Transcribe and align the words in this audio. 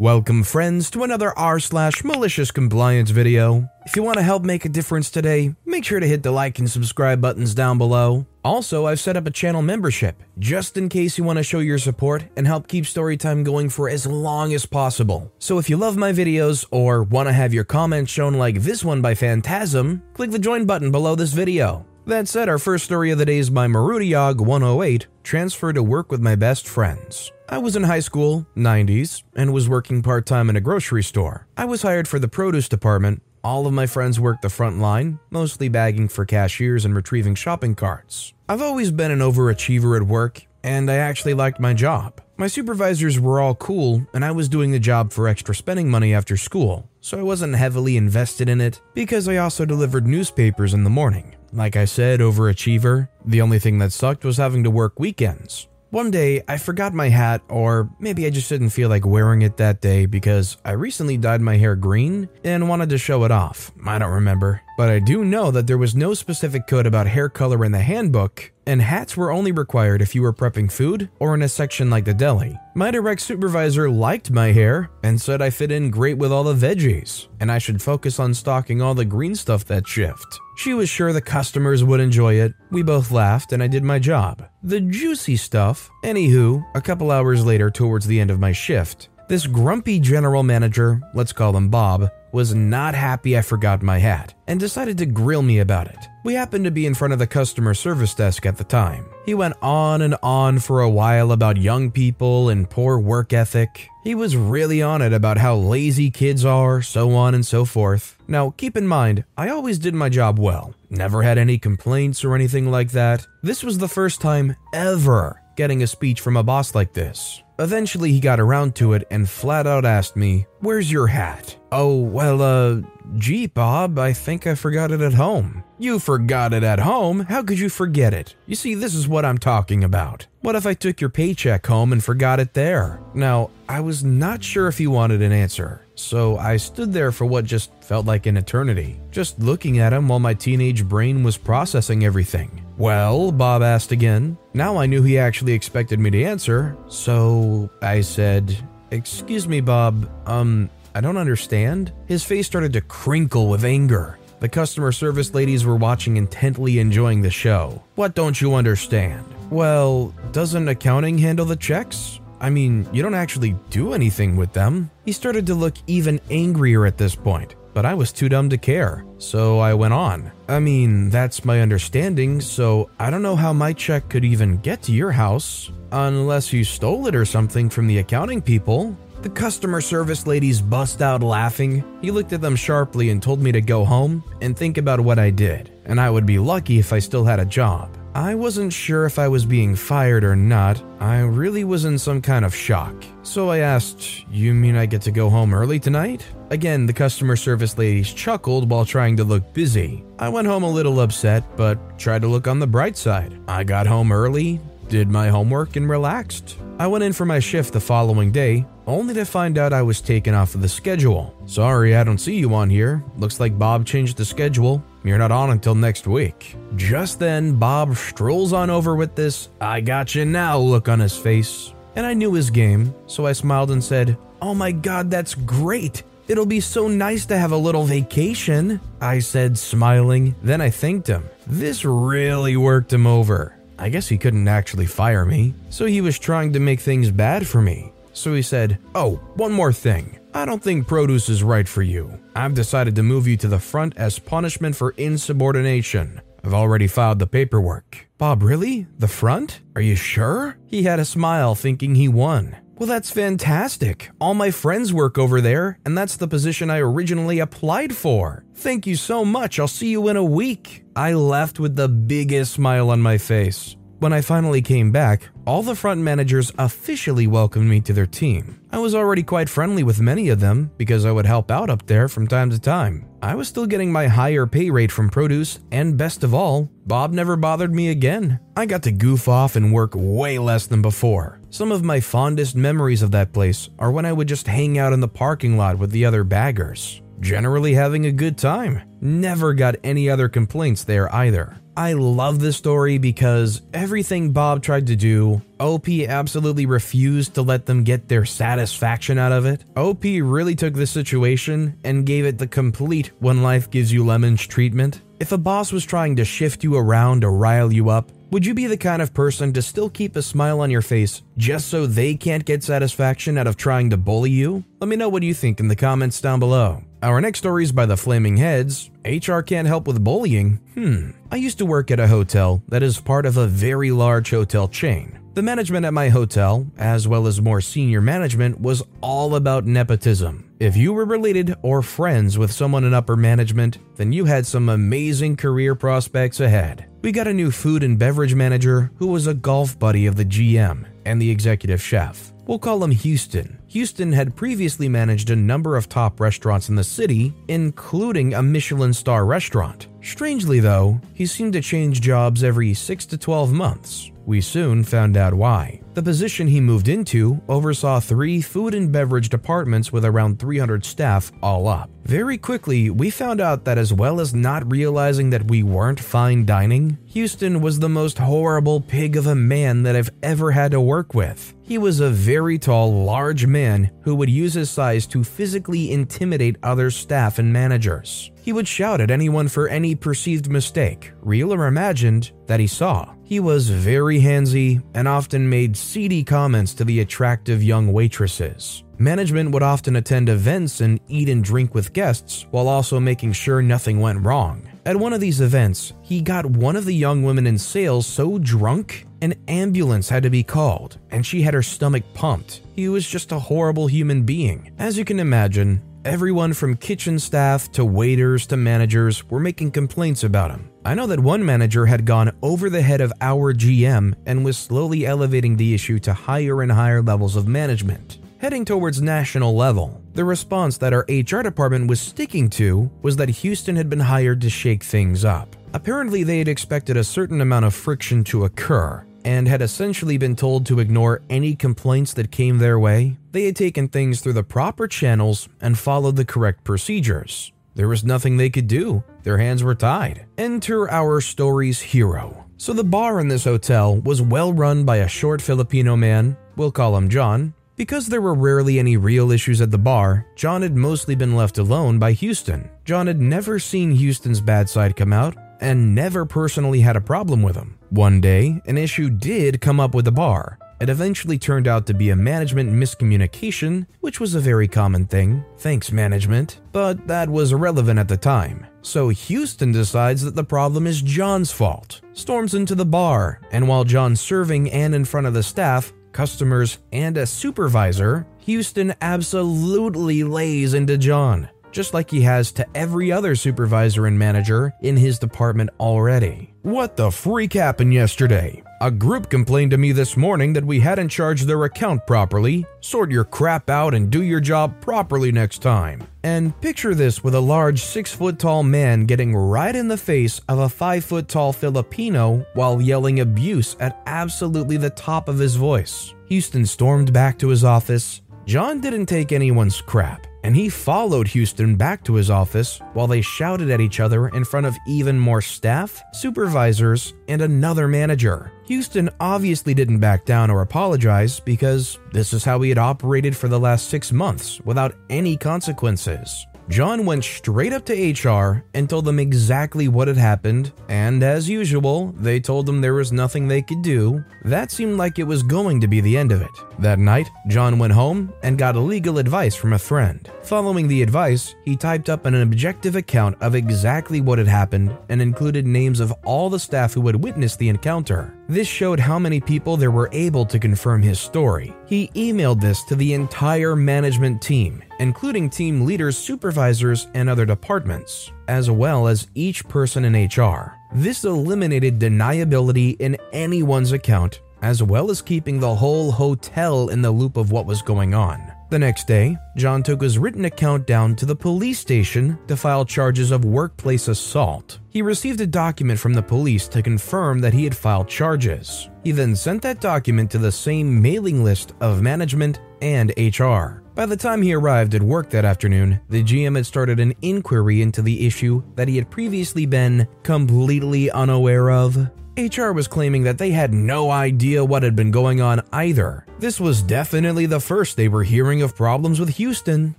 Welcome, 0.00 0.44
friends, 0.44 0.88
to 0.92 1.04
another 1.04 1.38
r 1.38 1.60
slash 1.60 2.02
malicious 2.04 2.50
compliance 2.50 3.10
video. 3.10 3.68
If 3.84 3.96
you 3.96 4.02
want 4.02 4.16
to 4.16 4.22
help 4.22 4.42
make 4.44 4.64
a 4.64 4.70
difference 4.70 5.10
today, 5.10 5.54
make 5.66 5.84
sure 5.84 6.00
to 6.00 6.06
hit 6.06 6.22
the 6.22 6.30
like 6.30 6.58
and 6.58 6.70
subscribe 6.70 7.20
buttons 7.20 7.54
down 7.54 7.76
below. 7.76 8.24
Also, 8.42 8.86
I've 8.86 8.98
set 8.98 9.18
up 9.18 9.26
a 9.26 9.30
channel 9.30 9.60
membership 9.60 10.22
just 10.38 10.78
in 10.78 10.88
case 10.88 11.18
you 11.18 11.24
want 11.24 11.36
to 11.36 11.42
show 11.42 11.58
your 11.58 11.76
support 11.76 12.24
and 12.34 12.46
help 12.46 12.66
keep 12.66 12.84
Storytime 12.84 13.44
going 13.44 13.68
for 13.68 13.90
as 13.90 14.06
long 14.06 14.54
as 14.54 14.64
possible. 14.64 15.30
So 15.38 15.58
if 15.58 15.68
you 15.68 15.76
love 15.76 15.98
my 15.98 16.12
videos 16.12 16.64
or 16.70 17.02
want 17.02 17.28
to 17.28 17.34
have 17.34 17.52
your 17.52 17.64
comments 17.64 18.10
shown 18.10 18.32
like 18.32 18.62
this 18.62 18.82
one 18.82 19.02
by 19.02 19.14
Phantasm, 19.14 20.02
click 20.14 20.30
the 20.30 20.38
join 20.38 20.64
button 20.64 20.90
below 20.90 21.14
this 21.14 21.34
video. 21.34 21.84
That 22.06 22.26
said, 22.26 22.48
our 22.48 22.58
first 22.58 22.86
story 22.86 23.10
of 23.10 23.18
the 23.18 23.26
day 23.26 23.38
is 23.38 23.50
by 23.50 23.66
Marudiog108, 23.66 25.04
transfer 25.30 25.72
to 25.72 25.80
work 25.80 26.10
with 26.10 26.20
my 26.20 26.34
best 26.34 26.66
friends. 26.66 27.30
I 27.48 27.58
was 27.58 27.76
in 27.76 27.84
high 27.84 28.00
school, 28.00 28.44
90s, 28.56 29.22
and 29.36 29.52
was 29.52 29.68
working 29.68 30.02
part 30.02 30.26
time 30.26 30.50
in 30.50 30.56
a 30.56 30.60
grocery 30.60 31.04
store. 31.04 31.46
I 31.56 31.66
was 31.66 31.82
hired 31.82 32.08
for 32.08 32.18
the 32.18 32.26
produce 32.26 32.68
department. 32.68 33.22
All 33.44 33.64
of 33.64 33.72
my 33.72 33.86
friends 33.86 34.18
worked 34.18 34.42
the 34.42 34.50
front 34.50 34.80
line, 34.80 35.20
mostly 35.30 35.68
bagging 35.68 36.08
for 36.08 36.24
cashiers 36.24 36.84
and 36.84 36.96
retrieving 36.96 37.36
shopping 37.36 37.76
carts. 37.76 38.34
I've 38.48 38.60
always 38.60 38.90
been 38.90 39.12
an 39.12 39.20
overachiever 39.20 39.96
at 39.96 40.02
work, 40.02 40.42
and 40.64 40.90
I 40.90 40.96
actually 40.96 41.34
liked 41.34 41.60
my 41.60 41.74
job. 41.74 42.20
My 42.36 42.48
supervisors 42.48 43.20
were 43.20 43.40
all 43.40 43.54
cool, 43.54 44.04
and 44.12 44.24
I 44.24 44.32
was 44.32 44.48
doing 44.48 44.72
the 44.72 44.80
job 44.80 45.12
for 45.12 45.28
extra 45.28 45.54
spending 45.54 45.88
money 45.88 46.12
after 46.12 46.36
school, 46.36 46.90
so 47.00 47.16
I 47.16 47.22
wasn't 47.22 47.54
heavily 47.54 47.96
invested 47.96 48.48
in 48.48 48.60
it 48.60 48.80
because 48.94 49.28
I 49.28 49.36
also 49.36 49.64
delivered 49.64 50.08
newspapers 50.08 50.74
in 50.74 50.82
the 50.82 50.90
morning. 50.90 51.36
Like 51.52 51.76
I 51.76 51.84
said, 51.84 52.20
overachiever. 52.20 53.08
The 53.24 53.40
only 53.40 53.58
thing 53.58 53.78
that 53.78 53.92
sucked 53.92 54.24
was 54.24 54.36
having 54.36 54.64
to 54.64 54.70
work 54.70 54.98
weekends. 54.98 55.66
One 55.90 56.12
day, 56.12 56.40
I 56.46 56.56
forgot 56.56 56.94
my 56.94 57.08
hat, 57.08 57.42
or 57.48 57.90
maybe 57.98 58.24
I 58.24 58.30
just 58.30 58.48
didn't 58.48 58.70
feel 58.70 58.88
like 58.88 59.04
wearing 59.04 59.42
it 59.42 59.56
that 59.56 59.80
day 59.80 60.06
because 60.06 60.56
I 60.64 60.70
recently 60.72 61.16
dyed 61.16 61.40
my 61.40 61.56
hair 61.56 61.74
green 61.74 62.28
and 62.44 62.68
wanted 62.68 62.90
to 62.90 62.98
show 62.98 63.24
it 63.24 63.32
off. 63.32 63.72
I 63.84 63.98
don't 63.98 64.12
remember. 64.12 64.60
But 64.78 64.88
I 64.88 65.00
do 65.00 65.24
know 65.24 65.50
that 65.50 65.66
there 65.66 65.78
was 65.78 65.96
no 65.96 66.14
specific 66.14 66.68
code 66.68 66.86
about 66.86 67.08
hair 67.08 67.28
color 67.28 67.64
in 67.64 67.72
the 67.72 67.80
handbook, 67.80 68.52
and 68.66 68.82
hats 68.82 69.16
were 69.16 69.30
only 69.30 69.52
required 69.52 70.02
if 70.02 70.14
you 70.14 70.22
were 70.22 70.32
prepping 70.32 70.70
food 70.70 71.10
or 71.18 71.34
in 71.34 71.42
a 71.42 71.48
section 71.48 71.90
like 71.90 72.04
the 72.04 72.14
deli. 72.14 72.58
My 72.74 72.90
direct 72.90 73.20
supervisor 73.20 73.90
liked 73.90 74.30
my 74.30 74.52
hair 74.52 74.90
and 75.02 75.20
said 75.20 75.42
I 75.42 75.50
fit 75.50 75.72
in 75.72 75.90
great 75.90 76.18
with 76.18 76.32
all 76.32 76.44
the 76.44 76.54
veggies, 76.54 77.28
and 77.40 77.50
I 77.50 77.58
should 77.58 77.82
focus 77.82 78.18
on 78.18 78.34
stocking 78.34 78.80
all 78.80 78.94
the 78.94 79.04
green 79.04 79.34
stuff 79.34 79.64
that 79.66 79.86
shift. 79.86 80.38
She 80.56 80.74
was 80.74 80.88
sure 80.88 81.12
the 81.12 81.20
customers 81.20 81.82
would 81.82 82.00
enjoy 82.00 82.34
it. 82.34 82.52
We 82.70 82.82
both 82.82 83.10
laughed, 83.10 83.52
and 83.52 83.62
I 83.62 83.66
did 83.66 83.82
my 83.82 83.98
job. 83.98 84.46
The 84.62 84.80
juicy 84.80 85.36
stuff. 85.36 85.88
Anywho, 86.04 86.64
a 86.74 86.80
couple 86.80 87.10
hours 87.10 87.46
later, 87.46 87.70
towards 87.70 88.06
the 88.06 88.20
end 88.20 88.30
of 88.30 88.40
my 88.40 88.52
shift, 88.52 89.08
this 89.30 89.46
grumpy 89.46 90.00
general 90.00 90.42
manager, 90.42 91.00
let's 91.14 91.32
call 91.32 91.56
him 91.56 91.68
Bob, 91.68 92.10
was 92.32 92.52
not 92.52 92.96
happy 92.96 93.38
I 93.38 93.42
forgot 93.42 93.80
my 93.80 93.96
hat 93.96 94.34
and 94.48 94.58
decided 94.58 94.98
to 94.98 95.06
grill 95.06 95.42
me 95.42 95.60
about 95.60 95.86
it. 95.86 96.08
We 96.24 96.34
happened 96.34 96.64
to 96.64 96.72
be 96.72 96.84
in 96.84 96.94
front 96.96 97.12
of 97.12 97.20
the 97.20 97.28
customer 97.28 97.72
service 97.74 98.12
desk 98.12 98.44
at 98.44 98.58
the 98.58 98.64
time. 98.64 99.06
He 99.24 99.34
went 99.34 99.54
on 99.62 100.02
and 100.02 100.16
on 100.20 100.58
for 100.58 100.80
a 100.80 100.90
while 100.90 101.30
about 101.30 101.56
young 101.56 101.92
people 101.92 102.48
and 102.48 102.68
poor 102.68 102.98
work 102.98 103.32
ethic. 103.32 103.88
He 104.02 104.16
was 104.16 104.36
really 104.36 104.82
on 104.82 105.00
it 105.00 105.12
about 105.12 105.38
how 105.38 105.54
lazy 105.54 106.10
kids 106.10 106.44
are, 106.44 106.82
so 106.82 107.12
on 107.12 107.32
and 107.36 107.46
so 107.46 107.64
forth. 107.64 108.18
Now, 108.26 108.50
keep 108.50 108.76
in 108.76 108.88
mind, 108.88 109.22
I 109.36 109.50
always 109.50 109.78
did 109.78 109.94
my 109.94 110.08
job 110.08 110.40
well. 110.40 110.74
Never 110.90 111.22
had 111.22 111.38
any 111.38 111.56
complaints 111.56 112.24
or 112.24 112.34
anything 112.34 112.68
like 112.68 112.90
that. 112.90 113.24
This 113.44 113.62
was 113.62 113.78
the 113.78 113.86
first 113.86 114.20
time 114.20 114.56
ever 114.74 115.40
getting 115.56 115.84
a 115.84 115.86
speech 115.86 116.20
from 116.20 116.36
a 116.36 116.42
boss 116.42 116.74
like 116.74 116.94
this. 116.94 117.44
Eventually, 117.60 118.10
he 118.10 118.20
got 118.20 118.40
around 118.40 118.74
to 118.76 118.94
it 118.94 119.06
and 119.10 119.28
flat 119.28 119.66
out 119.66 119.84
asked 119.84 120.16
me, 120.16 120.46
Where's 120.60 120.90
your 120.90 121.06
hat? 121.06 121.54
Oh, 121.70 122.00
well, 122.00 122.40
uh, 122.40 122.80
gee, 123.16 123.46
Bob, 123.46 123.98
I 123.98 124.12
think 124.12 124.46
I 124.46 124.54
forgot 124.54 124.90
it 124.90 125.00
at 125.00 125.14
home. 125.14 125.64
You 125.78 125.98
forgot 125.98 126.52
it 126.52 126.62
at 126.62 126.80
home? 126.80 127.20
How 127.20 127.42
could 127.42 127.58
you 127.58 127.68
forget 127.68 128.12
it? 128.12 128.34
You 128.46 128.54
see, 128.54 128.74
this 128.74 128.94
is 128.94 129.08
what 129.08 129.24
I'm 129.24 129.38
talking 129.38 129.82
about. 129.82 130.26
What 130.42 130.56
if 130.56 130.66
I 130.66 130.74
took 130.74 131.00
your 131.00 131.10
paycheck 131.10 131.66
home 131.66 131.92
and 131.92 132.02
forgot 132.02 132.40
it 132.40 132.54
there? 132.54 133.00
Now, 133.14 133.50
I 133.68 133.80
was 133.80 134.04
not 134.04 134.42
sure 134.44 134.68
if 134.68 134.78
he 134.78 134.86
wanted 134.86 135.22
an 135.22 135.32
answer, 135.32 135.86
so 135.94 136.36
I 136.38 136.56
stood 136.56 136.92
there 136.92 137.12
for 137.12 137.24
what 137.24 137.44
just 137.44 137.70
felt 137.82 138.06
like 138.06 138.26
an 138.26 138.36
eternity, 138.36 139.00
just 139.10 139.38
looking 139.38 139.78
at 139.78 139.92
him 139.92 140.08
while 140.08 140.18
my 140.18 140.34
teenage 140.34 140.86
brain 140.86 141.22
was 141.22 141.36
processing 141.36 142.04
everything. 142.04 142.64
Well, 142.78 143.32
Bob 143.32 143.62
asked 143.62 143.92
again. 143.92 144.38
Now 144.54 144.76
I 144.76 144.86
knew 144.86 145.02
he 145.02 145.18
actually 145.18 145.52
expected 145.52 145.98
me 145.98 146.10
to 146.10 146.24
answer, 146.24 146.76
so 146.88 147.70
I 147.82 148.00
said, 148.00 148.56
Excuse 148.90 149.46
me, 149.46 149.60
Bob, 149.60 150.10
um, 150.26 150.68
I 150.94 151.00
don't 151.00 151.16
understand. 151.16 151.92
His 152.06 152.24
face 152.24 152.46
started 152.46 152.72
to 152.72 152.80
crinkle 152.80 153.48
with 153.48 153.64
anger. 153.64 154.18
The 154.40 154.48
customer 154.48 154.90
service 154.90 155.34
ladies 155.34 155.64
were 155.64 155.76
watching 155.76 156.16
intently, 156.16 156.78
enjoying 156.78 157.22
the 157.22 157.30
show. 157.30 157.82
What 157.94 158.14
don't 158.14 158.40
you 158.40 158.54
understand? 158.54 159.24
Well, 159.50 160.14
doesn't 160.32 160.68
accounting 160.68 161.18
handle 161.18 161.44
the 161.44 161.56
checks? 161.56 162.20
I 162.40 162.48
mean, 162.48 162.88
you 162.90 163.02
don't 163.02 163.14
actually 163.14 163.54
do 163.68 163.92
anything 163.92 164.36
with 164.36 164.52
them. 164.54 164.90
He 165.04 165.12
started 165.12 165.46
to 165.46 165.54
look 165.54 165.74
even 165.86 166.20
angrier 166.30 166.86
at 166.86 166.96
this 166.96 167.14
point, 167.14 167.54
but 167.74 167.84
I 167.84 167.92
was 167.92 168.12
too 168.12 168.30
dumb 168.30 168.48
to 168.48 168.56
care, 168.56 169.04
so 169.18 169.58
I 169.58 169.74
went 169.74 169.92
on. 169.92 170.32
I 170.48 170.58
mean, 170.58 171.10
that's 171.10 171.44
my 171.44 171.60
understanding, 171.60 172.40
so 172.40 172.88
I 172.98 173.10
don't 173.10 173.22
know 173.22 173.36
how 173.36 173.52
my 173.52 173.74
check 173.74 174.08
could 174.08 174.24
even 174.24 174.56
get 174.56 174.80
to 174.84 174.92
your 174.92 175.12
house, 175.12 175.70
unless 175.92 176.50
you 176.50 176.64
stole 176.64 177.06
it 177.08 177.14
or 177.14 177.26
something 177.26 177.68
from 177.68 177.86
the 177.86 177.98
accounting 177.98 178.40
people. 178.40 178.96
The 179.22 179.28
customer 179.28 179.82
service 179.82 180.26
ladies 180.26 180.62
bust 180.62 181.02
out 181.02 181.22
laughing. 181.22 181.84
He 182.00 182.10
looked 182.10 182.32
at 182.32 182.40
them 182.40 182.56
sharply 182.56 183.10
and 183.10 183.22
told 183.22 183.42
me 183.42 183.52
to 183.52 183.60
go 183.60 183.84
home 183.84 184.24
and 184.40 184.56
think 184.56 184.78
about 184.78 184.98
what 184.98 185.18
I 185.18 185.28
did, 185.28 185.70
and 185.84 186.00
I 186.00 186.08
would 186.08 186.24
be 186.24 186.38
lucky 186.38 186.78
if 186.78 186.90
I 186.90 187.00
still 187.00 187.24
had 187.24 187.38
a 187.38 187.44
job. 187.44 187.94
I 188.14 188.34
wasn't 188.34 188.72
sure 188.72 189.04
if 189.04 189.18
I 189.18 189.28
was 189.28 189.44
being 189.44 189.76
fired 189.76 190.24
or 190.24 190.34
not. 190.34 190.82
I 191.00 191.20
really 191.20 191.64
was 191.64 191.84
in 191.84 191.98
some 191.98 192.22
kind 192.22 192.46
of 192.46 192.54
shock. 192.54 192.94
So 193.22 193.50
I 193.50 193.58
asked, 193.58 194.26
You 194.30 194.54
mean 194.54 194.74
I 194.74 194.86
get 194.86 195.02
to 195.02 195.10
go 195.10 195.28
home 195.28 195.52
early 195.52 195.78
tonight? 195.78 196.26
Again, 196.48 196.86
the 196.86 196.92
customer 196.92 197.36
service 197.36 197.76
ladies 197.76 198.12
chuckled 198.12 198.70
while 198.70 198.86
trying 198.86 199.16
to 199.18 199.24
look 199.24 199.52
busy. 199.52 200.02
I 200.18 200.30
went 200.30 200.48
home 200.48 200.62
a 200.62 200.70
little 200.70 200.98
upset, 200.98 201.44
but 201.58 201.98
tried 201.98 202.22
to 202.22 202.28
look 202.28 202.48
on 202.48 202.58
the 202.58 202.66
bright 202.66 202.96
side. 202.96 203.38
I 203.46 203.64
got 203.64 203.86
home 203.86 204.10
early, 204.12 204.60
did 204.90 205.08
my 205.08 205.28
homework, 205.28 205.76
and 205.76 205.88
relaxed. 205.88 206.58
I 206.78 206.86
went 206.86 207.04
in 207.04 207.12
for 207.12 207.24
my 207.24 207.38
shift 207.38 207.72
the 207.72 207.80
following 207.80 208.32
day, 208.32 208.66
only 208.86 209.14
to 209.14 209.24
find 209.24 209.56
out 209.56 209.72
I 209.72 209.82
was 209.82 210.00
taken 210.00 210.34
off 210.34 210.54
of 210.54 210.62
the 210.62 210.68
schedule. 210.68 211.34
Sorry, 211.46 211.96
I 211.96 212.04
don't 212.04 212.18
see 212.18 212.36
you 212.36 212.52
on 212.54 212.68
here. 212.68 213.02
Looks 213.16 213.40
like 213.40 213.58
Bob 213.58 213.86
changed 213.86 214.16
the 214.16 214.24
schedule. 214.24 214.84
You're 215.04 215.16
not 215.16 215.32
on 215.32 215.50
until 215.50 215.74
next 215.74 216.06
week. 216.06 216.56
Just 216.76 217.18
then, 217.18 217.54
Bob 217.54 217.96
strolls 217.96 218.52
on 218.52 218.68
over 218.68 218.96
with 218.96 219.14
this 219.14 219.48
I 219.60 219.80
got 219.80 220.14
you 220.14 220.24
now 220.24 220.58
look 220.58 220.88
on 220.88 221.00
his 221.00 221.16
face. 221.16 221.72
And 221.96 222.04
I 222.04 222.14
knew 222.14 222.34
his 222.34 222.50
game, 222.50 222.94
so 223.06 223.26
I 223.26 223.32
smiled 223.32 223.70
and 223.70 223.82
said, 223.82 224.18
Oh 224.42 224.54
my 224.54 224.72
god, 224.72 225.10
that's 225.10 225.34
great. 225.34 226.02
It'll 226.28 226.46
be 226.46 226.60
so 226.60 226.88
nice 226.88 227.26
to 227.26 227.38
have 227.38 227.52
a 227.52 227.56
little 227.56 227.84
vacation, 227.84 228.80
I 229.00 229.18
said, 229.18 229.58
smiling. 229.58 230.34
Then 230.42 230.60
I 230.60 230.70
thanked 230.70 231.08
him. 231.08 231.28
This 231.46 231.84
really 231.84 232.56
worked 232.56 232.92
him 232.92 233.06
over. 233.06 233.59
I 233.80 233.88
guess 233.88 234.08
he 234.08 234.18
couldn't 234.18 234.46
actually 234.46 234.86
fire 234.86 235.24
me, 235.24 235.54
so 235.70 235.86
he 235.86 236.02
was 236.02 236.18
trying 236.18 236.52
to 236.52 236.60
make 236.60 236.80
things 236.80 237.10
bad 237.10 237.46
for 237.46 237.62
me. 237.62 237.92
So 238.12 238.34
he 238.34 238.42
said, 238.42 238.78
Oh, 238.94 239.16
one 239.34 239.52
more 239.52 239.72
thing. 239.72 240.18
I 240.34 240.44
don't 240.44 240.62
think 240.62 240.86
produce 240.86 241.28
is 241.28 241.42
right 241.42 241.66
for 241.66 241.82
you. 241.82 242.20
I've 242.36 242.54
decided 242.54 242.94
to 242.96 243.02
move 243.02 243.26
you 243.26 243.36
to 243.38 243.48
the 243.48 243.58
front 243.58 243.96
as 243.96 244.18
punishment 244.18 244.76
for 244.76 244.90
insubordination. 244.92 246.20
I've 246.44 246.54
already 246.54 246.86
filed 246.86 247.18
the 247.18 247.26
paperwork. 247.26 248.06
Bob, 248.18 248.42
really? 248.42 248.86
The 248.98 249.08
front? 249.08 249.60
Are 249.74 249.82
you 249.82 249.96
sure? 249.96 250.56
He 250.66 250.82
had 250.84 251.00
a 251.00 251.04
smile, 251.04 251.54
thinking 251.54 251.94
he 251.94 252.06
won. 252.08 252.56
Well, 252.80 252.86
that's 252.86 253.10
fantastic. 253.10 254.10
All 254.22 254.32
my 254.32 254.50
friends 254.50 254.90
work 254.90 255.18
over 255.18 255.42
there, 255.42 255.78
and 255.84 255.98
that's 255.98 256.16
the 256.16 256.26
position 256.26 256.70
I 256.70 256.78
originally 256.78 257.38
applied 257.38 257.94
for. 257.94 258.42
Thank 258.54 258.86
you 258.86 258.96
so 258.96 259.22
much. 259.22 259.58
I'll 259.58 259.68
see 259.68 259.90
you 259.90 260.08
in 260.08 260.16
a 260.16 260.24
week. 260.24 260.82
I 260.96 261.12
left 261.12 261.60
with 261.60 261.76
the 261.76 261.88
biggest 261.88 262.54
smile 262.54 262.88
on 262.88 263.02
my 263.02 263.18
face. 263.18 263.76
When 264.00 264.14
I 264.14 264.22
finally 264.22 264.62
came 264.62 264.92
back, 264.92 265.28
all 265.46 265.62
the 265.62 265.74
front 265.74 266.00
managers 266.00 266.50
officially 266.56 267.26
welcomed 267.26 267.68
me 267.68 267.82
to 267.82 267.92
their 267.92 268.06
team. 268.06 268.58
I 268.72 268.78
was 268.78 268.94
already 268.94 269.22
quite 269.22 269.50
friendly 269.50 269.82
with 269.82 270.00
many 270.00 270.30
of 270.30 270.40
them 270.40 270.70
because 270.78 271.04
I 271.04 271.12
would 271.12 271.26
help 271.26 271.50
out 271.50 271.68
up 271.68 271.84
there 271.84 272.08
from 272.08 272.26
time 272.26 272.48
to 272.48 272.58
time. 272.58 273.04
I 273.20 273.34
was 273.34 273.46
still 273.46 273.66
getting 273.66 273.92
my 273.92 274.06
higher 274.06 274.46
pay 274.46 274.70
rate 274.70 274.90
from 274.90 275.10
produce, 275.10 275.58
and 275.70 275.98
best 275.98 276.24
of 276.24 276.32
all, 276.32 276.70
Bob 276.86 277.12
never 277.12 277.36
bothered 277.36 277.74
me 277.74 277.90
again. 277.90 278.40
I 278.56 278.64
got 278.64 278.82
to 278.84 278.90
goof 278.90 279.28
off 279.28 279.54
and 279.54 279.70
work 279.70 279.92
way 279.94 280.38
less 280.38 280.66
than 280.66 280.80
before. 280.80 281.38
Some 281.50 281.70
of 281.70 281.84
my 281.84 282.00
fondest 282.00 282.56
memories 282.56 283.02
of 283.02 283.10
that 283.10 283.34
place 283.34 283.68
are 283.78 283.92
when 283.92 284.06
I 284.06 284.14
would 284.14 284.28
just 284.28 284.46
hang 284.46 284.78
out 284.78 284.94
in 284.94 285.00
the 285.00 285.08
parking 285.08 285.58
lot 285.58 285.78
with 285.78 285.90
the 285.90 286.06
other 286.06 286.24
baggers. 286.24 287.02
Generally 287.20 287.74
having 287.74 288.06
a 288.06 288.12
good 288.12 288.38
time. 288.38 288.80
Never 289.02 289.52
got 289.52 289.76
any 289.84 290.08
other 290.08 290.30
complaints 290.30 290.84
there 290.84 291.14
either. 291.14 291.60
I 291.80 291.94
love 291.94 292.40
this 292.40 292.58
story 292.58 292.98
because 292.98 293.62
everything 293.72 294.32
Bob 294.32 294.62
tried 294.62 294.88
to 294.88 294.96
do, 294.96 295.40
OP 295.58 295.88
absolutely 295.88 296.66
refused 296.66 297.32
to 297.36 297.42
let 297.42 297.64
them 297.64 297.84
get 297.84 298.06
their 298.06 298.26
satisfaction 298.26 299.16
out 299.16 299.32
of 299.32 299.46
it. 299.46 299.64
OP 299.78 300.04
really 300.04 300.54
took 300.54 300.74
the 300.74 300.86
situation 300.86 301.78
and 301.82 302.04
gave 302.04 302.26
it 302.26 302.36
the 302.36 302.46
complete 302.46 303.12
when 303.20 303.42
life 303.42 303.70
gives 303.70 303.90
you 303.90 304.04
lemons 304.04 304.46
treatment. 304.46 305.00
If 305.20 305.32
a 305.32 305.38
boss 305.38 305.72
was 305.72 305.86
trying 305.86 306.16
to 306.16 306.24
shift 306.26 306.62
you 306.62 306.76
around 306.76 307.24
or 307.24 307.32
rile 307.32 307.72
you 307.72 307.88
up, 307.88 308.10
would 308.30 308.44
you 308.44 308.52
be 308.52 308.66
the 308.66 308.76
kind 308.76 309.00
of 309.00 309.14
person 309.14 309.50
to 309.54 309.62
still 309.62 309.88
keep 309.88 310.16
a 310.16 310.22
smile 310.22 310.60
on 310.60 310.70
your 310.70 310.82
face 310.82 311.22
just 311.38 311.68
so 311.68 311.86
they 311.86 312.14
can't 312.14 312.44
get 312.44 312.62
satisfaction 312.62 313.38
out 313.38 313.46
of 313.46 313.56
trying 313.56 313.88
to 313.88 313.96
bully 313.96 314.30
you? 314.30 314.62
Let 314.80 314.88
me 314.88 314.96
know 314.96 315.08
what 315.08 315.22
you 315.22 315.32
think 315.32 315.60
in 315.60 315.68
the 315.68 315.76
comments 315.76 316.20
down 316.20 316.40
below. 316.40 316.84
Our 317.02 317.22
next 317.22 317.38
story 317.38 317.64
is 317.64 317.72
by 317.72 317.86
the 317.86 317.96
Flaming 317.96 318.36
Heads. 318.36 318.90
HR 319.06 319.40
can't 319.40 319.66
help 319.66 319.86
with 319.86 320.04
bullying. 320.04 320.60
Hmm. 320.74 321.12
I 321.30 321.36
used 321.36 321.56
to 321.58 321.64
work 321.64 321.90
at 321.90 321.98
a 321.98 322.06
hotel 322.06 322.62
that 322.68 322.82
is 322.82 323.00
part 323.00 323.24
of 323.24 323.38
a 323.38 323.46
very 323.46 323.90
large 323.90 324.30
hotel 324.30 324.68
chain. 324.68 325.18
The 325.32 325.40
management 325.40 325.86
at 325.86 325.94
my 325.94 326.10
hotel, 326.10 326.66
as 326.76 327.08
well 327.08 327.26
as 327.26 327.40
more 327.40 327.62
senior 327.62 328.02
management, 328.02 328.60
was 328.60 328.82
all 329.00 329.36
about 329.36 329.64
nepotism. 329.64 330.52
If 330.60 330.76
you 330.76 330.92
were 330.92 331.06
related 331.06 331.54
or 331.62 331.80
friends 331.80 332.36
with 332.36 332.52
someone 332.52 332.84
in 332.84 332.92
upper 332.92 333.16
management, 333.16 333.78
then 333.96 334.12
you 334.12 334.26
had 334.26 334.44
some 334.44 334.68
amazing 334.68 335.36
career 335.36 335.74
prospects 335.74 336.40
ahead. 336.40 336.84
We 337.00 337.12
got 337.12 337.28
a 337.28 337.32
new 337.32 337.50
food 337.50 337.82
and 337.82 337.98
beverage 337.98 338.34
manager 338.34 338.90
who 338.96 339.06
was 339.06 339.26
a 339.26 339.32
golf 339.32 339.78
buddy 339.78 340.04
of 340.04 340.16
the 340.16 340.24
GM 340.26 340.84
and 341.04 341.20
the 341.20 341.30
executive 341.30 341.82
chef. 341.82 342.32
We'll 342.46 342.58
call 342.58 342.82
him 342.82 342.90
Houston. 342.90 343.58
Houston 343.68 344.12
had 344.12 344.34
previously 344.34 344.88
managed 344.88 345.30
a 345.30 345.36
number 345.36 345.76
of 345.76 345.88
top 345.88 346.18
restaurants 346.18 346.68
in 346.68 346.74
the 346.74 346.82
city, 346.82 347.32
including 347.46 348.34
a 348.34 348.42
Michelin 348.42 348.92
star 348.92 349.24
restaurant. 349.24 349.86
Strangely, 350.02 350.58
though, 350.58 351.00
he 351.14 351.26
seemed 351.26 351.52
to 351.52 351.60
change 351.60 352.00
jobs 352.00 352.42
every 352.42 352.74
6 352.74 353.06
to 353.06 353.16
12 353.16 353.52
months. 353.52 354.10
We 354.26 354.40
soon 354.40 354.84
found 354.84 355.16
out 355.16 355.34
why. 355.34 355.80
The 355.94 356.02
position 356.02 356.46
he 356.46 356.60
moved 356.60 356.88
into 356.88 357.40
oversaw 357.48 358.00
three 358.00 358.40
food 358.40 358.74
and 358.74 358.92
beverage 358.92 359.28
departments 359.28 359.92
with 359.92 360.04
around 360.04 360.38
300 360.38 360.84
staff 360.84 361.32
all 361.42 361.66
up. 361.66 361.90
Very 362.04 362.38
quickly, 362.38 362.90
we 362.90 363.10
found 363.10 363.40
out 363.40 363.64
that 363.64 363.78
as 363.78 363.92
well 363.92 364.20
as 364.20 364.34
not 364.34 364.70
realizing 364.70 365.30
that 365.30 365.48
we 365.48 365.62
weren't 365.62 366.00
fine 366.00 366.44
dining, 366.46 366.96
Houston 367.10 367.60
was 367.60 367.80
the 367.80 367.88
most 367.88 368.18
horrible 368.18 368.80
pig 368.80 369.16
of 369.16 369.26
a 369.26 369.34
man 369.34 369.82
that 369.82 369.96
I've 369.96 370.12
ever 370.22 370.52
had 370.52 370.70
to 370.70 370.80
work 370.80 371.12
with. 371.12 371.56
He 371.64 371.76
was 371.76 371.98
a 371.98 372.08
very 372.08 372.56
tall, 372.56 373.02
large 373.04 373.46
man 373.46 373.90
who 374.02 374.14
would 374.14 374.30
use 374.30 374.54
his 374.54 374.70
size 374.70 375.08
to 375.08 375.24
physically 375.24 375.90
intimidate 375.90 376.54
other 376.62 376.88
staff 376.88 377.40
and 377.40 377.52
managers. 377.52 378.30
He 378.40 378.52
would 378.52 378.68
shout 378.68 379.00
at 379.00 379.10
anyone 379.10 379.48
for 379.48 379.66
any 379.66 379.96
perceived 379.96 380.52
mistake, 380.52 381.10
real 381.20 381.52
or 381.52 381.66
imagined, 381.66 382.30
that 382.46 382.60
he 382.60 382.68
saw. 382.68 383.12
He 383.24 383.40
was 383.40 383.68
very 383.68 384.20
handsy 384.20 384.80
and 384.94 385.08
often 385.08 385.50
made 385.50 385.76
seedy 385.76 386.22
comments 386.22 386.74
to 386.74 386.84
the 386.84 387.00
attractive 387.00 387.60
young 387.60 387.92
waitresses. 387.92 388.84
Management 388.98 389.50
would 389.50 389.64
often 389.64 389.96
attend 389.96 390.28
events 390.28 390.80
and 390.80 391.00
eat 391.08 391.28
and 391.28 391.42
drink 391.42 391.74
with 391.74 391.92
guests 391.92 392.46
while 392.52 392.68
also 392.68 393.00
making 393.00 393.32
sure 393.32 393.62
nothing 393.62 393.98
went 393.98 394.24
wrong. 394.24 394.68
At 394.86 394.96
one 394.96 395.12
of 395.12 395.20
these 395.20 395.42
events, 395.42 395.92
he 396.00 396.22
got 396.22 396.46
one 396.46 396.74
of 396.74 396.86
the 396.86 396.94
young 396.94 397.22
women 397.22 397.46
in 397.46 397.58
sales 397.58 398.06
so 398.06 398.38
drunk, 398.38 399.06
an 399.20 399.34
ambulance 399.46 400.08
had 400.08 400.22
to 400.22 400.30
be 400.30 400.42
called, 400.42 400.98
and 401.10 401.24
she 401.24 401.42
had 401.42 401.52
her 401.52 401.62
stomach 401.62 402.02
pumped. 402.14 402.62
He 402.74 402.88
was 402.88 403.06
just 403.06 403.30
a 403.32 403.38
horrible 403.38 403.88
human 403.88 404.22
being. 404.22 404.72
As 404.78 404.96
you 404.96 405.04
can 405.04 405.20
imagine, 405.20 405.82
everyone 406.06 406.54
from 406.54 406.78
kitchen 406.78 407.18
staff 407.18 407.70
to 407.72 407.84
waiters 407.84 408.46
to 408.46 408.56
managers 408.56 409.28
were 409.28 409.38
making 409.38 409.72
complaints 409.72 410.24
about 410.24 410.50
him. 410.50 410.70
I 410.82 410.94
know 410.94 411.06
that 411.08 411.20
one 411.20 411.44
manager 411.44 411.84
had 411.84 412.06
gone 412.06 412.32
over 412.40 412.70
the 412.70 412.80
head 412.80 413.02
of 413.02 413.12
our 413.20 413.52
GM 413.52 414.14
and 414.24 414.42
was 414.42 414.56
slowly 414.56 415.04
elevating 415.04 415.58
the 415.58 415.74
issue 415.74 415.98
to 416.00 416.14
higher 416.14 416.62
and 416.62 416.72
higher 416.72 417.02
levels 417.02 417.36
of 417.36 417.46
management. 417.46 418.16
Heading 418.38 418.64
towards 418.64 419.02
national 419.02 419.54
level, 419.54 419.99
the 420.14 420.24
response 420.24 420.78
that 420.78 420.92
our 420.92 421.06
HR 421.08 421.42
department 421.42 421.88
was 421.88 422.00
sticking 422.00 422.50
to 422.50 422.90
was 423.02 423.16
that 423.16 423.28
Houston 423.28 423.76
had 423.76 423.88
been 423.88 424.00
hired 424.00 424.40
to 424.40 424.50
shake 424.50 424.82
things 424.82 425.24
up. 425.24 425.56
Apparently, 425.72 426.24
they 426.24 426.38
had 426.38 426.48
expected 426.48 426.96
a 426.96 427.04
certain 427.04 427.40
amount 427.40 427.64
of 427.64 427.74
friction 427.74 428.24
to 428.24 428.44
occur 428.44 429.06
and 429.24 429.46
had 429.46 429.62
essentially 429.62 430.16
been 430.16 430.34
told 430.34 430.66
to 430.66 430.80
ignore 430.80 431.22
any 431.28 431.54
complaints 431.54 432.12
that 432.14 432.30
came 432.30 432.58
their 432.58 432.78
way. 432.78 433.16
They 433.32 433.44
had 433.44 433.56
taken 433.56 433.88
things 433.88 434.20
through 434.20 434.32
the 434.32 434.42
proper 434.42 434.88
channels 434.88 435.48
and 435.60 435.78
followed 435.78 436.16
the 436.16 436.24
correct 436.24 436.64
procedures. 436.64 437.52
There 437.74 437.88
was 437.88 438.04
nothing 438.04 438.36
they 438.36 438.50
could 438.50 438.66
do. 438.66 439.04
Their 439.22 439.38
hands 439.38 439.62
were 439.62 439.74
tied. 439.74 440.26
Enter 440.38 440.90
our 440.90 441.20
story's 441.20 441.80
hero. 441.80 442.46
So, 442.56 442.72
the 442.72 442.84
bar 442.84 443.20
in 443.20 443.28
this 443.28 443.44
hotel 443.44 443.96
was 443.96 444.20
well 444.20 444.52
run 444.52 444.84
by 444.84 444.96
a 444.96 445.08
short 445.08 445.40
Filipino 445.40 445.96
man, 445.96 446.36
we'll 446.56 446.72
call 446.72 446.96
him 446.96 447.08
John. 447.08 447.54
Because 447.80 448.08
there 448.08 448.20
were 448.20 448.34
rarely 448.34 448.78
any 448.78 448.98
real 448.98 449.32
issues 449.32 449.62
at 449.62 449.70
the 449.70 449.78
bar, 449.78 450.26
John 450.36 450.60
had 450.60 450.76
mostly 450.76 451.14
been 451.14 451.34
left 451.34 451.56
alone 451.56 451.98
by 451.98 452.12
Houston. 452.12 452.68
John 452.84 453.06
had 453.06 453.22
never 453.22 453.58
seen 453.58 453.92
Houston's 453.92 454.42
bad 454.42 454.68
side 454.68 454.96
come 454.96 455.14
out 455.14 455.34
and 455.62 455.94
never 455.94 456.26
personally 456.26 456.80
had 456.82 456.96
a 456.96 457.00
problem 457.00 457.40
with 457.40 457.56
him. 457.56 457.78
One 457.88 458.20
day, 458.20 458.60
an 458.66 458.76
issue 458.76 459.08
did 459.08 459.62
come 459.62 459.80
up 459.80 459.94
with 459.94 460.04
the 460.04 460.12
bar. 460.12 460.58
It 460.78 460.90
eventually 460.90 461.38
turned 461.38 461.66
out 461.66 461.86
to 461.86 461.94
be 461.94 462.10
a 462.10 462.16
management 462.16 462.70
miscommunication, 462.70 463.86
which 464.00 464.20
was 464.20 464.34
a 464.34 464.40
very 464.40 464.68
common 464.68 465.06
thing. 465.06 465.42
Thanks, 465.56 465.90
management. 465.90 466.60
But 466.72 467.06
that 467.06 467.30
was 467.30 467.52
irrelevant 467.52 467.98
at 467.98 468.08
the 468.08 468.16
time. 468.18 468.66
So 468.82 469.08
Houston 469.08 469.72
decides 469.72 470.22
that 470.22 470.34
the 470.34 470.44
problem 470.44 470.86
is 470.86 471.00
John's 471.00 471.50
fault, 471.50 472.02
storms 472.12 472.52
into 472.52 472.74
the 472.74 472.84
bar, 472.84 473.40
and 473.52 473.66
while 473.66 473.84
John's 473.84 474.20
serving 474.20 474.70
and 474.70 474.94
in 474.94 475.06
front 475.06 475.26
of 475.26 475.32
the 475.32 475.42
staff, 475.42 475.94
customers, 476.12 476.78
and 476.92 477.16
a 477.16 477.26
supervisor, 477.26 478.26
Houston 478.40 478.94
absolutely 479.00 480.24
lays 480.24 480.74
into 480.74 480.98
John, 480.98 481.48
just 481.70 481.94
like 481.94 482.10
he 482.10 482.22
has 482.22 482.52
to 482.52 482.66
every 482.74 483.12
other 483.12 483.34
supervisor 483.34 484.06
and 484.06 484.18
manager 484.18 484.72
in 484.80 484.96
his 484.96 485.18
department 485.18 485.70
already. 485.78 486.49
What 486.62 486.94
the 486.94 487.10
freak 487.10 487.54
happened 487.54 487.94
yesterday? 487.94 488.62
A 488.82 488.90
group 488.90 489.30
complained 489.30 489.70
to 489.70 489.78
me 489.78 489.92
this 489.92 490.14
morning 490.14 490.52
that 490.52 490.64
we 490.64 490.78
hadn't 490.78 491.08
charged 491.08 491.46
their 491.46 491.64
account 491.64 492.06
properly. 492.06 492.66
Sort 492.80 493.10
your 493.10 493.24
crap 493.24 493.70
out 493.70 493.94
and 493.94 494.10
do 494.10 494.22
your 494.22 494.40
job 494.40 494.78
properly 494.82 495.32
next 495.32 495.62
time. 495.62 496.06
And 496.22 496.58
picture 496.60 496.94
this 496.94 497.24
with 497.24 497.34
a 497.34 497.40
large 497.40 497.80
6 497.80 498.14
foot 498.14 498.38
tall 498.38 498.62
man 498.62 499.06
getting 499.06 499.34
right 499.34 499.74
in 499.74 499.88
the 499.88 499.96
face 499.96 500.38
of 500.50 500.58
a 500.58 500.68
5 500.68 501.02
foot 501.02 501.28
tall 501.28 501.54
Filipino 501.54 502.44
while 502.52 502.78
yelling 502.78 503.20
abuse 503.20 503.74
at 503.80 503.98
absolutely 504.04 504.76
the 504.76 504.90
top 504.90 505.28
of 505.28 505.38
his 505.38 505.56
voice. 505.56 506.12
Houston 506.28 506.66
stormed 506.66 507.10
back 507.10 507.38
to 507.38 507.48
his 507.48 507.64
office. 507.64 508.20
John 508.44 508.82
didn't 508.82 509.06
take 509.06 509.32
anyone's 509.32 509.80
crap 509.80 510.26
and 510.42 510.56
he 510.56 510.68
followed 510.68 511.28
Houston 511.28 511.76
back 511.76 512.04
to 512.04 512.14
his 512.14 512.30
office 512.30 512.80
while 512.92 513.06
they 513.06 513.20
shouted 513.20 513.70
at 513.70 513.80
each 513.80 514.00
other 514.00 514.28
in 514.28 514.44
front 514.44 514.66
of 514.66 514.76
even 514.86 515.18
more 515.18 515.40
staff, 515.40 516.02
supervisors, 516.12 517.14
and 517.28 517.42
another 517.42 517.88
manager. 517.88 518.52
Houston 518.66 519.10
obviously 519.20 519.74
didn't 519.74 519.98
back 519.98 520.24
down 520.24 520.50
or 520.50 520.62
apologize 520.62 521.40
because 521.40 521.98
this 522.12 522.32
is 522.32 522.44
how 522.44 522.60
he 522.60 522.68
had 522.68 522.78
operated 522.78 523.36
for 523.36 523.48
the 523.48 523.60
last 523.60 523.88
six 523.88 524.12
months 524.12 524.60
without 524.62 524.94
any 525.08 525.36
consequences. 525.36 526.46
John 526.70 527.04
went 527.04 527.24
straight 527.24 527.72
up 527.72 527.84
to 527.86 528.12
HR 528.12 528.62
and 528.74 528.88
told 528.88 529.04
them 529.04 529.18
exactly 529.18 529.88
what 529.88 530.06
had 530.06 530.16
happened, 530.16 530.70
and 530.88 531.20
as 531.20 531.48
usual, 531.48 532.14
they 532.16 532.38
told 532.38 532.68
him 532.68 532.80
there 532.80 532.94
was 532.94 533.10
nothing 533.10 533.48
they 533.48 533.60
could 533.60 533.82
do. 533.82 534.24
That 534.44 534.70
seemed 534.70 534.96
like 534.96 535.18
it 535.18 535.24
was 535.24 535.42
going 535.42 535.80
to 535.80 535.88
be 535.88 536.00
the 536.00 536.16
end 536.16 536.30
of 536.30 536.42
it. 536.42 536.50
That 536.78 537.00
night, 537.00 537.28
John 537.48 537.80
went 537.80 537.92
home 537.92 538.32
and 538.44 538.56
got 538.56 538.76
legal 538.76 539.18
advice 539.18 539.56
from 539.56 539.72
a 539.72 539.80
friend. 539.80 540.30
Following 540.44 540.86
the 540.86 541.02
advice, 541.02 541.56
he 541.64 541.74
typed 541.74 542.08
up 542.08 542.24
an 542.24 542.36
objective 542.36 542.94
account 542.94 543.36
of 543.42 543.56
exactly 543.56 544.20
what 544.20 544.38
had 544.38 544.46
happened 544.46 544.96
and 545.08 545.20
included 545.20 545.66
names 545.66 545.98
of 545.98 546.12
all 546.24 546.48
the 546.48 546.60
staff 546.60 546.94
who 546.94 547.04
had 547.08 547.16
witnessed 547.16 547.58
the 547.58 547.68
encounter. 547.68 548.32
This 548.50 548.66
showed 548.66 548.98
how 548.98 549.16
many 549.16 549.38
people 549.38 549.76
there 549.76 549.92
were 549.92 550.08
able 550.10 550.44
to 550.46 550.58
confirm 550.58 551.02
his 551.02 551.20
story. 551.20 551.72
He 551.86 552.10
emailed 552.16 552.60
this 552.60 552.82
to 552.86 552.96
the 552.96 553.14
entire 553.14 553.76
management 553.76 554.42
team, 554.42 554.82
including 554.98 555.48
team 555.48 555.86
leaders, 555.86 556.18
supervisors, 556.18 557.06
and 557.14 557.30
other 557.30 557.46
departments, 557.46 558.32
as 558.48 558.68
well 558.68 559.06
as 559.06 559.28
each 559.36 559.68
person 559.68 560.04
in 560.04 560.26
HR. 560.26 560.76
This 560.92 561.22
eliminated 561.22 562.00
deniability 562.00 562.96
in 562.98 563.16
anyone's 563.32 563.92
account, 563.92 564.40
as 564.62 564.82
well 564.82 565.12
as 565.12 565.22
keeping 565.22 565.60
the 565.60 565.76
whole 565.76 566.10
hotel 566.10 566.88
in 566.88 567.02
the 567.02 567.12
loop 567.12 567.36
of 567.36 567.52
what 567.52 567.66
was 567.66 567.82
going 567.82 568.14
on. 568.14 568.52
The 568.70 568.78
next 568.78 569.08
day, 569.08 569.36
John 569.56 569.82
took 569.82 570.00
his 570.00 570.16
written 570.16 570.44
account 570.44 570.86
down 570.86 571.16
to 571.16 571.26
the 571.26 571.34
police 571.34 571.80
station 571.80 572.38
to 572.46 572.56
file 572.56 572.84
charges 572.84 573.32
of 573.32 573.44
workplace 573.44 574.06
assault. 574.06 574.78
He 574.90 575.02
received 575.02 575.40
a 575.40 575.46
document 575.46 575.98
from 575.98 576.14
the 576.14 576.22
police 576.22 576.68
to 576.68 576.80
confirm 576.80 577.40
that 577.40 577.52
he 577.52 577.64
had 577.64 577.76
filed 577.76 578.08
charges. 578.08 578.88
He 579.02 579.10
then 579.10 579.34
sent 579.34 579.62
that 579.62 579.80
document 579.80 580.30
to 580.30 580.38
the 580.38 580.52
same 580.52 581.02
mailing 581.02 581.42
list 581.42 581.74
of 581.80 582.00
management 582.00 582.60
and 582.80 583.12
HR. 583.18 583.82
By 583.96 584.06
the 584.06 584.16
time 584.16 584.40
he 584.40 584.54
arrived 584.54 584.94
at 584.94 585.02
work 585.02 585.30
that 585.30 585.44
afternoon, 585.44 586.00
the 586.08 586.22
GM 586.22 586.54
had 586.54 586.64
started 586.64 587.00
an 587.00 587.12
inquiry 587.22 587.82
into 587.82 588.02
the 588.02 588.24
issue 588.24 588.62
that 588.76 588.86
he 588.86 588.94
had 588.94 589.10
previously 589.10 589.66
been 589.66 590.06
completely 590.22 591.10
unaware 591.10 591.72
of. 591.72 592.08
HR 592.40 592.72
was 592.72 592.88
claiming 592.88 593.24
that 593.24 593.36
they 593.36 593.50
had 593.50 593.74
no 593.74 594.10
idea 594.10 594.64
what 594.64 594.82
had 594.82 594.96
been 594.96 595.10
going 595.10 595.42
on 595.42 595.60
either. 595.72 596.24
This 596.38 596.58
was 596.58 596.80
definitely 596.80 597.44
the 597.44 597.60
first 597.60 597.96
they 597.98 598.08
were 598.08 598.24
hearing 598.24 598.62
of 598.62 598.74
problems 598.74 599.20
with 599.20 599.28
Houston. 599.36 599.94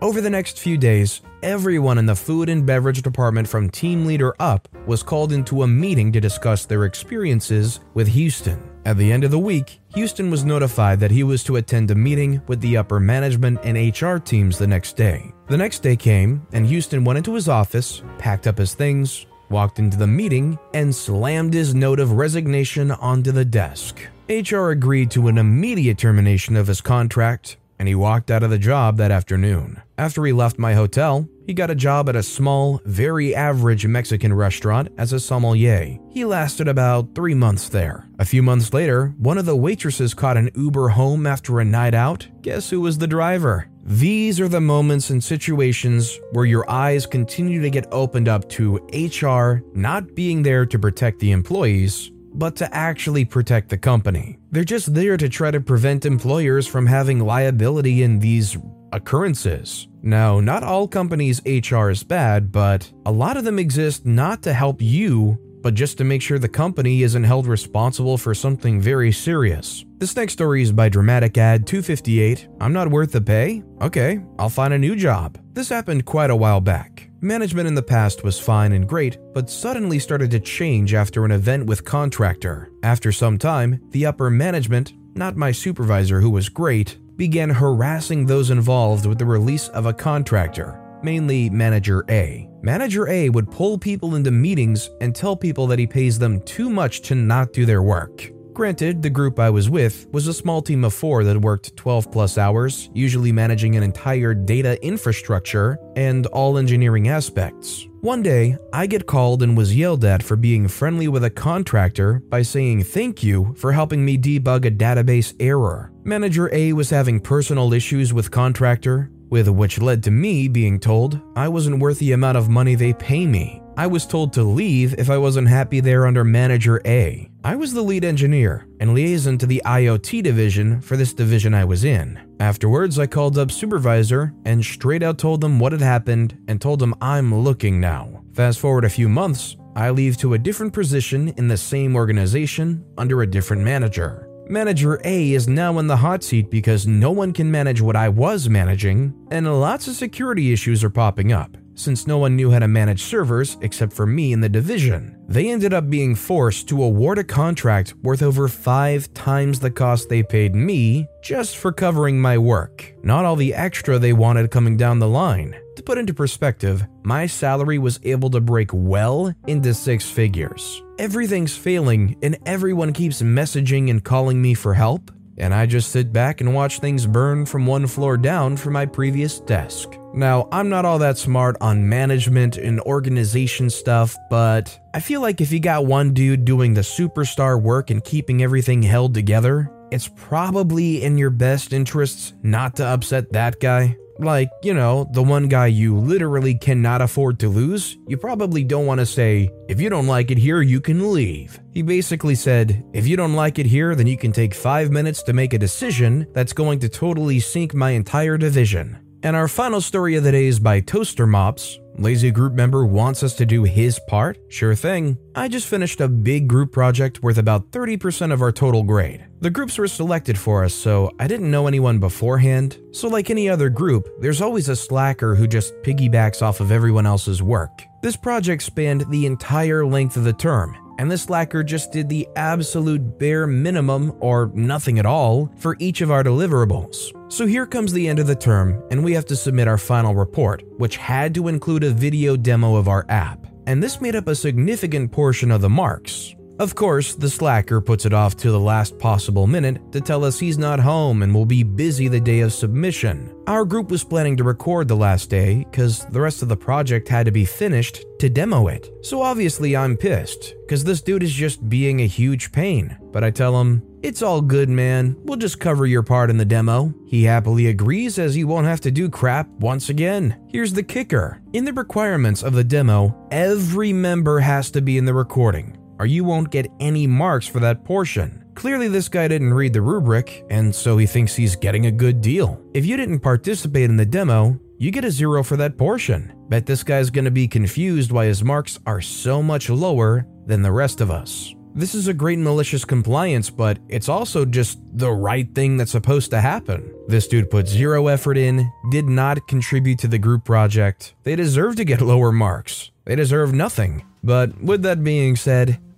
Over 0.00 0.20
the 0.20 0.30
next 0.30 0.60
few 0.60 0.78
days, 0.78 1.22
everyone 1.42 1.98
in 1.98 2.06
the 2.06 2.14
food 2.14 2.48
and 2.48 2.64
beverage 2.64 3.02
department 3.02 3.48
from 3.48 3.68
team 3.68 4.06
leader 4.06 4.34
up 4.38 4.68
was 4.86 5.02
called 5.02 5.32
into 5.32 5.62
a 5.62 5.66
meeting 5.66 6.12
to 6.12 6.20
discuss 6.20 6.66
their 6.66 6.84
experiences 6.84 7.80
with 7.94 8.06
Houston. 8.06 8.70
At 8.84 8.96
the 8.96 9.10
end 9.10 9.24
of 9.24 9.30
the 9.30 9.38
week, 9.38 9.80
Houston 9.94 10.30
was 10.30 10.44
notified 10.44 11.00
that 11.00 11.10
he 11.10 11.22
was 11.22 11.42
to 11.44 11.56
attend 11.56 11.90
a 11.90 11.94
meeting 11.94 12.40
with 12.46 12.60
the 12.60 12.76
upper 12.76 13.00
management 13.00 13.58
and 13.64 13.76
HR 13.76 14.16
teams 14.16 14.56
the 14.56 14.66
next 14.66 14.96
day. 14.96 15.32
The 15.48 15.56
next 15.56 15.80
day 15.80 15.96
came, 15.96 16.46
and 16.52 16.64
Houston 16.64 17.04
went 17.04 17.18
into 17.18 17.34
his 17.34 17.48
office, 17.48 18.02
packed 18.18 18.46
up 18.46 18.56
his 18.56 18.74
things, 18.74 19.26
walked 19.50 19.78
into 19.78 19.96
the 19.96 20.06
meeting, 20.06 20.58
and 20.74 20.94
slammed 20.94 21.54
his 21.54 21.74
note 21.74 22.00
of 22.00 22.12
resignation 22.12 22.90
onto 22.90 23.32
the 23.32 23.44
desk. 23.44 24.00
HR 24.28 24.70
agreed 24.70 25.10
to 25.10 25.28
an 25.28 25.38
immediate 25.38 25.98
termination 25.98 26.56
of 26.56 26.68
his 26.68 26.80
contract, 26.80 27.56
and 27.80 27.88
he 27.88 27.94
walked 27.94 28.30
out 28.30 28.42
of 28.42 28.50
the 28.50 28.58
job 28.58 28.98
that 28.98 29.10
afternoon. 29.10 29.80
After 29.96 30.22
he 30.24 30.32
left 30.32 30.58
my 30.58 30.74
hotel, 30.74 31.26
he 31.46 31.54
got 31.54 31.70
a 31.70 31.74
job 31.74 32.08
at 32.10 32.14
a 32.14 32.22
small, 32.22 32.80
very 32.84 33.34
average 33.34 33.86
Mexican 33.86 34.34
restaurant 34.34 34.88
as 34.98 35.14
a 35.14 35.18
sommelier. 35.18 35.98
He 36.10 36.26
lasted 36.26 36.68
about 36.68 37.14
three 37.14 37.34
months 37.34 37.70
there. 37.70 38.06
A 38.18 38.26
few 38.26 38.42
months 38.42 38.74
later, 38.74 39.14
one 39.16 39.38
of 39.38 39.46
the 39.46 39.56
waitresses 39.56 40.12
caught 40.12 40.36
an 40.36 40.50
Uber 40.54 40.90
home 40.90 41.26
after 41.26 41.58
a 41.58 41.64
night 41.64 41.94
out. 41.94 42.28
Guess 42.42 42.68
who 42.68 42.82
was 42.82 42.98
the 42.98 43.06
driver? 43.06 43.69
These 43.82 44.40
are 44.40 44.48
the 44.48 44.60
moments 44.60 45.10
and 45.10 45.24
situations 45.24 46.18
where 46.32 46.44
your 46.44 46.68
eyes 46.70 47.06
continue 47.06 47.62
to 47.62 47.70
get 47.70 47.86
opened 47.90 48.28
up 48.28 48.48
to 48.50 48.76
HR 48.92 49.62
not 49.74 50.14
being 50.14 50.42
there 50.42 50.66
to 50.66 50.78
protect 50.78 51.18
the 51.18 51.32
employees, 51.32 52.10
but 52.34 52.56
to 52.56 52.74
actually 52.74 53.24
protect 53.24 53.70
the 53.70 53.78
company. 53.78 54.38
They're 54.50 54.64
just 54.64 54.94
there 54.94 55.16
to 55.16 55.28
try 55.28 55.50
to 55.50 55.60
prevent 55.60 56.04
employers 56.04 56.66
from 56.66 56.86
having 56.86 57.20
liability 57.20 58.02
in 58.02 58.18
these 58.18 58.56
occurrences. 58.92 59.88
Now, 60.02 60.40
not 60.40 60.62
all 60.62 60.86
companies' 60.86 61.40
HR 61.44 61.90
is 61.90 62.02
bad, 62.02 62.52
but 62.52 62.90
a 63.06 63.12
lot 63.12 63.36
of 63.36 63.44
them 63.44 63.58
exist 63.58 64.04
not 64.04 64.42
to 64.42 64.52
help 64.52 64.82
you, 64.82 65.38
but 65.62 65.74
just 65.74 65.98
to 65.98 66.04
make 66.04 66.22
sure 66.22 66.38
the 66.38 66.48
company 66.48 67.02
isn't 67.02 67.24
held 67.24 67.46
responsible 67.46 68.16
for 68.16 68.34
something 68.34 68.80
very 68.80 69.12
serious. 69.12 69.84
This 69.98 70.16
next 70.16 70.34
story 70.34 70.62
is 70.62 70.72
by 70.72 70.88
Dramatic 70.88 71.36
Ad 71.36 71.66
258. 71.66 72.48
I'm 72.60 72.72
not 72.72 72.90
worth 72.90 73.12
the 73.12 73.20
pay? 73.20 73.62
Okay, 73.80 74.20
I'll 74.38 74.48
find 74.48 74.72
a 74.72 74.78
new 74.78 74.96
job. 74.96 75.38
This 75.52 75.68
happened 75.68 76.06
quite 76.06 76.30
a 76.30 76.36
while 76.36 76.60
back. 76.60 77.10
Management 77.20 77.68
in 77.68 77.74
the 77.74 77.82
past 77.82 78.24
was 78.24 78.40
fine 78.40 78.72
and 78.72 78.88
great, 78.88 79.18
but 79.34 79.50
suddenly 79.50 79.98
started 79.98 80.30
to 80.30 80.40
change 80.40 80.94
after 80.94 81.26
an 81.26 81.32
event 81.32 81.66
with 81.66 81.84
contractor. 81.84 82.70
After 82.82 83.12
some 83.12 83.36
time, 83.36 83.78
the 83.90 84.06
upper 84.06 84.30
management, 84.30 84.94
not 85.14 85.36
my 85.36 85.52
supervisor 85.52 86.20
who 86.20 86.30
was 86.30 86.48
great, 86.48 86.96
began 87.18 87.50
harassing 87.50 88.24
those 88.24 88.48
involved 88.48 89.04
with 89.04 89.18
the 89.18 89.26
release 89.26 89.68
of 89.68 89.84
a 89.84 89.92
contractor, 89.92 90.79
mainly 91.02 91.50
Manager 91.50 92.04
A. 92.08 92.48
Manager 92.62 93.08
A 93.08 93.28
would 93.30 93.50
pull 93.50 93.78
people 93.78 94.16
into 94.16 94.30
meetings 94.30 94.90
and 95.00 95.14
tell 95.14 95.36
people 95.36 95.66
that 95.66 95.78
he 95.78 95.86
pays 95.86 96.18
them 96.18 96.40
too 96.42 96.68
much 96.68 97.00
to 97.02 97.14
not 97.14 97.52
do 97.52 97.64
their 97.64 97.82
work. 97.82 98.30
Granted, 98.52 99.00
the 99.00 99.08
group 99.08 99.38
I 99.38 99.48
was 99.48 99.70
with 99.70 100.06
was 100.12 100.26
a 100.26 100.34
small 100.34 100.60
team 100.60 100.84
of 100.84 100.92
four 100.92 101.24
that 101.24 101.40
worked 101.40 101.76
12 101.76 102.10
plus 102.10 102.36
hours, 102.36 102.90
usually 102.92 103.32
managing 103.32 103.76
an 103.76 103.82
entire 103.82 104.34
data 104.34 104.82
infrastructure 104.84 105.78
and 105.96 106.26
all 106.26 106.58
engineering 106.58 107.08
aspects. 107.08 107.86
One 108.00 108.22
day, 108.22 108.58
I 108.72 108.86
get 108.86 109.06
called 109.06 109.42
and 109.42 109.56
was 109.56 109.74
yelled 109.74 110.04
at 110.04 110.22
for 110.22 110.36
being 110.36 110.68
friendly 110.68 111.08
with 111.08 111.24
a 111.24 111.30
contractor 111.30 112.22
by 112.28 112.42
saying 112.42 112.84
thank 112.84 113.22
you 113.22 113.54
for 113.56 113.72
helping 113.72 114.04
me 114.04 114.18
debug 114.18 114.66
a 114.66 114.70
database 114.70 115.34
error. 115.38 115.92
Manager 116.04 116.52
A 116.52 116.72
was 116.72 116.90
having 116.90 117.20
personal 117.20 117.72
issues 117.72 118.12
with 118.12 118.30
contractor, 118.30 119.10
with 119.30 119.48
which 119.48 119.80
led 119.80 120.02
to 120.02 120.10
me 120.10 120.48
being 120.48 120.78
told 120.78 121.20
I 121.36 121.48
wasn't 121.48 121.78
worth 121.78 121.98
the 121.98 122.12
amount 122.12 122.36
of 122.36 122.48
money 122.48 122.74
they 122.74 122.92
pay 122.92 123.26
me. 123.26 123.62
I 123.76 123.86
was 123.86 124.04
told 124.04 124.34
to 124.34 124.42
leave 124.42 124.94
if 124.98 125.08
I 125.08 125.16
wasn't 125.16 125.48
happy 125.48 125.80
there 125.80 126.06
under 126.06 126.22
Manager 126.24 126.82
A. 126.84 127.30
I 127.42 127.56
was 127.56 127.72
the 127.72 127.80
lead 127.80 128.04
engineer 128.04 128.66
and 128.78 128.92
liaison 128.92 129.38
to 129.38 129.46
the 129.46 129.62
IoT 129.64 130.22
division 130.22 130.82
for 130.82 130.98
this 130.98 131.14
division 131.14 131.54
I 131.54 131.64
was 131.64 131.84
in. 131.84 132.20
Afterwards, 132.40 132.98
I 132.98 133.06
called 133.06 133.38
up 133.38 133.50
supervisor 133.50 134.34
and 134.44 134.62
straight 134.62 135.02
out 135.02 135.16
told 135.16 135.40
them 135.40 135.58
what 135.58 135.72
had 135.72 135.80
happened 135.80 136.36
and 136.48 136.60
told 136.60 136.80
them 136.80 136.94
I'm 137.00 137.34
looking 137.34 137.80
now. 137.80 138.22
Fast 138.34 138.58
forward 138.60 138.84
a 138.84 138.90
few 138.90 139.08
months, 139.08 139.56
I 139.74 139.90
leave 139.90 140.18
to 140.18 140.34
a 140.34 140.38
different 140.38 140.74
position 140.74 141.28
in 141.38 141.48
the 141.48 141.56
same 141.56 141.96
organization 141.96 142.84
under 142.98 143.22
a 143.22 143.26
different 143.26 143.62
manager. 143.62 144.29
Manager 144.50 145.00
A 145.04 145.32
is 145.32 145.46
now 145.46 145.78
in 145.78 145.86
the 145.86 145.98
hot 145.98 146.24
seat 146.24 146.50
because 146.50 146.84
no 146.84 147.12
one 147.12 147.32
can 147.32 147.48
manage 147.52 147.80
what 147.80 147.94
I 147.94 148.08
was 148.08 148.48
managing, 148.48 149.14
and 149.30 149.60
lots 149.60 149.86
of 149.86 149.94
security 149.94 150.52
issues 150.52 150.82
are 150.82 150.90
popping 150.90 151.32
up 151.32 151.56
since 151.76 152.06
no 152.06 152.18
one 152.18 152.36
knew 152.36 152.50
how 152.50 152.58
to 152.58 152.68
manage 152.68 153.02
servers 153.02 153.56
except 153.62 153.92
for 153.92 154.06
me 154.06 154.32
in 154.32 154.40
the 154.40 154.48
division. 154.48 155.16
They 155.28 155.48
ended 155.50 155.72
up 155.72 155.88
being 155.88 156.14
forced 156.14 156.68
to 156.68 156.82
award 156.82 157.18
a 157.18 157.24
contract 157.24 157.94
worth 158.02 158.22
over 158.22 158.48
five 158.48 159.12
times 159.14 159.60
the 159.60 159.70
cost 159.70 160.08
they 160.08 160.22
paid 160.22 160.54
me 160.54 161.06
just 161.22 161.56
for 161.56 161.72
covering 161.72 162.20
my 162.20 162.36
work, 162.36 162.92
not 163.02 163.24
all 163.24 163.36
the 163.36 163.54
extra 163.54 163.98
they 163.98 164.12
wanted 164.12 164.50
coming 164.50 164.76
down 164.76 164.98
the 164.98 165.08
line. 165.08 165.56
To 165.80 165.84
put 165.84 165.96
into 165.96 166.12
perspective, 166.12 166.86
my 167.04 167.24
salary 167.24 167.78
was 167.78 168.00
able 168.02 168.28
to 168.32 168.40
break 168.42 168.68
well 168.70 169.32
into 169.46 169.72
six 169.72 170.10
figures. 170.10 170.82
Everything's 170.98 171.56
failing, 171.56 172.18
and 172.22 172.36
everyone 172.44 172.92
keeps 172.92 173.22
messaging 173.22 173.88
and 173.88 174.04
calling 174.04 174.42
me 174.42 174.52
for 174.52 174.74
help, 174.74 175.10
and 175.38 175.54
I 175.54 175.64
just 175.64 175.90
sit 175.90 176.12
back 176.12 176.42
and 176.42 176.54
watch 176.54 176.80
things 176.80 177.06
burn 177.06 177.46
from 177.46 177.64
one 177.64 177.86
floor 177.86 178.18
down 178.18 178.58
from 178.58 178.74
my 178.74 178.84
previous 178.84 179.40
desk. 179.40 179.96
Now, 180.12 180.50
I'm 180.52 180.68
not 180.68 180.84
all 180.84 180.98
that 180.98 181.16
smart 181.16 181.56
on 181.62 181.88
management 181.88 182.58
and 182.58 182.78
organization 182.82 183.70
stuff, 183.70 184.14
but 184.28 184.78
I 184.92 185.00
feel 185.00 185.22
like 185.22 185.40
if 185.40 185.50
you 185.50 185.60
got 185.60 185.86
one 185.86 186.12
dude 186.12 186.44
doing 186.44 186.74
the 186.74 186.82
superstar 186.82 187.58
work 187.58 187.88
and 187.88 188.04
keeping 188.04 188.42
everything 188.42 188.82
held 188.82 189.14
together, 189.14 189.72
it's 189.90 190.08
probably 190.14 191.02
in 191.02 191.16
your 191.16 191.30
best 191.30 191.72
interests 191.72 192.34
not 192.42 192.76
to 192.76 192.84
upset 192.84 193.32
that 193.32 193.60
guy. 193.60 193.96
Like, 194.20 194.50
you 194.62 194.74
know, 194.74 195.08
the 195.12 195.22
one 195.22 195.48
guy 195.48 195.68
you 195.68 195.96
literally 195.96 196.54
cannot 196.54 197.00
afford 197.00 197.38
to 197.40 197.48
lose, 197.48 197.96
you 198.06 198.18
probably 198.18 198.64
don't 198.64 198.84
want 198.84 199.00
to 199.00 199.06
say, 199.06 199.48
if 199.66 199.80
you 199.80 199.88
don't 199.88 200.06
like 200.06 200.30
it 200.30 200.36
here, 200.36 200.60
you 200.60 200.78
can 200.78 201.14
leave. 201.14 201.58
He 201.72 201.80
basically 201.80 202.34
said, 202.34 202.84
if 202.92 203.06
you 203.06 203.16
don't 203.16 203.32
like 203.32 203.58
it 203.58 203.64
here, 203.64 203.94
then 203.94 204.06
you 204.06 204.18
can 204.18 204.30
take 204.30 204.54
five 204.54 204.90
minutes 204.90 205.22
to 205.22 205.32
make 205.32 205.54
a 205.54 205.58
decision 205.58 206.26
that's 206.34 206.52
going 206.52 206.80
to 206.80 206.88
totally 206.90 207.40
sink 207.40 207.72
my 207.72 207.92
entire 207.92 208.36
division. 208.36 208.98
And 209.22 209.34
our 209.34 209.48
final 209.48 209.80
story 209.80 210.16
of 210.16 210.24
the 210.24 210.32
day 210.32 210.46
is 210.46 210.60
by 210.60 210.80
Toaster 210.80 211.26
Mops. 211.26 211.79
Lazy 211.96 212.30
group 212.30 212.54
member 212.54 212.86
wants 212.86 213.22
us 213.22 213.34
to 213.34 213.46
do 213.46 213.64
his 213.64 214.00
part? 214.08 214.38
Sure 214.48 214.74
thing. 214.74 215.18
I 215.34 215.48
just 215.48 215.66
finished 215.66 216.00
a 216.00 216.08
big 216.08 216.48
group 216.48 216.72
project 216.72 217.22
worth 217.22 217.38
about 217.38 217.70
30% 217.70 218.32
of 218.32 218.42
our 218.42 218.52
total 218.52 218.82
grade. 218.82 219.26
The 219.40 219.50
groups 219.50 219.78
were 219.78 219.88
selected 219.88 220.38
for 220.38 220.64
us, 220.64 220.74
so 220.74 221.10
I 221.18 221.26
didn't 221.26 221.50
know 221.50 221.66
anyone 221.66 221.98
beforehand. 221.98 222.78
So, 222.92 223.08
like 223.08 223.30
any 223.30 223.48
other 223.48 223.68
group, 223.68 224.08
there's 224.20 224.40
always 224.40 224.68
a 224.68 224.76
slacker 224.76 225.34
who 225.34 225.46
just 225.46 225.74
piggybacks 225.82 226.42
off 226.42 226.60
of 226.60 226.70
everyone 226.72 227.06
else's 227.06 227.42
work. 227.42 227.82
This 228.02 228.16
project 228.16 228.62
spanned 228.62 229.04
the 229.10 229.26
entire 229.26 229.84
length 229.84 230.16
of 230.16 230.24
the 230.24 230.32
term, 230.32 230.76
and 230.98 231.10
this 231.10 231.22
slacker 231.22 231.62
just 231.62 231.92
did 231.92 232.08
the 232.08 232.28
absolute 232.36 233.18
bare 233.18 233.46
minimum 233.46 234.14
or 234.20 234.50
nothing 234.54 234.98
at 234.98 235.06
all 235.06 235.50
for 235.56 235.76
each 235.78 236.00
of 236.00 236.10
our 236.10 236.24
deliverables. 236.24 237.12
So 237.32 237.46
here 237.46 237.66
comes 237.66 237.92
the 237.92 238.08
end 238.08 238.18
of 238.18 238.26
the 238.26 238.34
term, 238.34 238.82
and 238.90 239.04
we 239.04 239.12
have 239.12 239.26
to 239.26 239.36
submit 239.36 239.68
our 239.68 239.78
final 239.78 240.14
report, 240.14 240.62
which 240.78 240.96
had 240.96 241.34
to 241.34 241.48
include 241.48 241.84
a 241.84 241.90
video 241.90 242.36
demo 242.36 242.76
of 242.76 242.88
our 242.88 243.06
app. 243.08 243.46
And 243.66 243.82
this 243.82 244.00
made 244.00 244.16
up 244.16 244.26
a 244.26 244.34
significant 244.34 245.12
portion 245.12 245.50
of 245.50 245.60
the 245.60 245.70
marks. 245.70 246.34
Of 246.60 246.74
course, 246.74 247.14
the 247.14 247.30
slacker 247.30 247.80
puts 247.80 248.04
it 248.04 248.12
off 248.12 248.36
to 248.36 248.50
the 248.50 248.60
last 248.60 248.98
possible 248.98 249.46
minute 249.46 249.80
to 249.92 250.00
tell 250.02 250.22
us 250.22 250.38
he's 250.38 250.58
not 250.58 250.78
home 250.78 251.22
and 251.22 251.34
will 251.34 251.46
be 251.46 251.62
busy 251.62 252.06
the 252.06 252.20
day 252.20 252.40
of 252.40 252.52
submission. 252.52 253.34
Our 253.46 253.64
group 253.64 253.90
was 253.90 254.04
planning 254.04 254.36
to 254.36 254.44
record 254.44 254.86
the 254.86 254.94
last 254.94 255.30
day 255.30 255.64
because 255.70 256.04
the 256.10 256.20
rest 256.20 256.42
of 256.42 256.50
the 256.50 256.58
project 256.58 257.08
had 257.08 257.24
to 257.24 257.32
be 257.32 257.46
finished 257.46 258.04
to 258.18 258.28
demo 258.28 258.68
it. 258.68 258.90
So 259.00 259.22
obviously 259.22 259.74
I'm 259.74 259.96
pissed 259.96 260.52
because 260.60 260.84
this 260.84 261.00
dude 261.00 261.22
is 261.22 261.32
just 261.32 261.66
being 261.66 262.00
a 262.02 262.06
huge 262.06 262.52
pain. 262.52 262.94
But 263.10 263.24
I 263.24 263.30
tell 263.30 263.58
him, 263.58 263.82
it's 264.02 264.20
all 264.20 264.42
good, 264.42 264.68
man. 264.68 265.16
We'll 265.20 265.38
just 265.38 265.60
cover 265.60 265.86
your 265.86 266.02
part 266.02 266.28
in 266.28 266.36
the 266.36 266.44
demo. 266.44 266.92
He 267.06 267.24
happily 267.24 267.68
agrees 267.68 268.18
as 268.18 268.34
he 268.34 268.44
won't 268.44 268.66
have 268.66 268.82
to 268.82 268.90
do 268.90 269.08
crap 269.08 269.48
once 269.48 269.88
again. 269.88 270.36
Here's 270.50 270.74
the 270.74 270.82
kicker 270.82 271.40
in 271.54 271.64
the 271.64 271.72
requirements 271.72 272.42
of 272.42 272.52
the 272.52 272.64
demo, 272.64 273.16
every 273.30 273.94
member 273.94 274.40
has 274.40 274.70
to 274.72 274.82
be 274.82 274.98
in 274.98 275.06
the 275.06 275.14
recording 275.14 275.78
or 276.00 276.06
you 276.06 276.24
won't 276.24 276.50
get 276.50 276.66
any 276.80 277.06
marks 277.06 277.46
for 277.46 277.60
that 277.60 277.84
portion. 277.84 278.42
Clearly, 278.54 278.88
this 278.88 279.08
guy 279.08 279.28
didn't 279.28 279.52
read 279.52 279.74
the 279.74 279.82
rubric, 279.82 280.44
and 280.48 280.74
so 280.74 280.96
he 280.96 281.06
thinks 281.06 281.36
he's 281.36 281.54
getting 281.54 281.86
a 281.86 281.92
good 281.92 282.22
deal. 282.22 282.58
If 282.72 282.86
you 282.86 282.96
didn't 282.96 283.20
participate 283.20 283.90
in 283.90 283.96
the 283.96 284.06
demo, 284.06 284.58
you 284.78 284.90
get 284.90 285.04
a 285.04 285.10
zero 285.10 285.42
for 285.42 285.58
that 285.58 285.76
portion. 285.76 286.32
Bet 286.48 286.64
this 286.64 286.82
guy's 286.82 287.10
gonna 287.10 287.30
be 287.30 287.46
confused 287.46 288.12
why 288.12 288.24
his 288.24 288.42
marks 288.42 288.78
are 288.86 289.02
so 289.02 289.42
much 289.42 289.68
lower 289.68 290.26
than 290.46 290.62
the 290.62 290.72
rest 290.72 291.02
of 291.02 291.10
us. 291.10 291.54
This 291.74 291.94
is 291.94 292.08
a 292.08 292.14
great 292.14 292.38
malicious 292.38 292.84
compliance, 292.84 293.50
but 293.50 293.78
it's 293.88 294.08
also 294.08 294.44
just 294.44 294.78
the 294.94 295.12
right 295.12 295.54
thing 295.54 295.76
that's 295.76 295.92
supposed 295.92 296.30
to 296.30 296.40
happen. 296.40 296.92
This 297.08 297.28
dude 297.28 297.50
put 297.50 297.68
zero 297.68 298.08
effort 298.08 298.38
in, 298.38 298.72
did 298.90 299.08
not 299.08 299.46
contribute 299.46 299.98
to 300.00 300.08
the 300.08 300.18
group 300.18 300.44
project. 300.44 301.14
They 301.22 301.36
deserve 301.36 301.76
to 301.76 301.84
get 301.84 302.00
lower 302.00 302.32
marks. 302.32 302.90
They 303.04 303.14
deserve 303.14 303.52
nothing. 303.52 304.04
But 304.22 304.60
with 304.60 304.82
that 304.82 305.04
being 305.04 305.36
said, 305.36 305.78